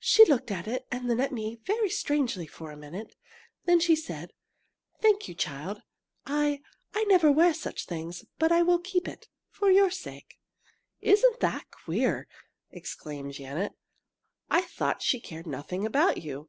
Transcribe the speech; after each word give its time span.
"She 0.00 0.24
looked 0.24 0.50
at 0.50 0.66
it 0.66 0.88
and 0.90 1.08
then 1.08 1.20
at 1.20 1.30
me 1.30 1.54
very 1.64 1.88
strangely 1.88 2.48
for 2.48 2.72
a 2.72 2.76
minute. 2.76 3.14
Then 3.64 3.78
she 3.78 3.94
said: 3.94 4.32
'Thank 5.00 5.28
you, 5.28 5.36
child. 5.36 5.82
I 6.26 6.62
I 6.94 7.04
never 7.04 7.30
wear 7.30 7.54
such 7.54 7.86
things, 7.86 8.24
but 8.40 8.50
I'll 8.50 8.80
keep 8.80 9.06
it 9.06 9.28
for 9.52 9.70
your 9.70 9.92
sake!'" 9.92 10.40
"Isn't 11.00 11.38
that 11.38 11.70
queer!" 11.70 12.26
exclaimed 12.72 13.34
Janet. 13.34 13.72
"You 14.52 14.62
thought 14.62 15.00
she 15.00 15.20
cared 15.20 15.46
nothing 15.46 15.86
about 15.86 16.18
you!" 16.24 16.48